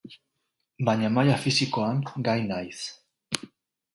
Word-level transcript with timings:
Baina 0.87 1.09
maila 1.17 1.35
fisikoan, 1.43 2.01
gai 2.31 2.37
naiz. 2.47 2.79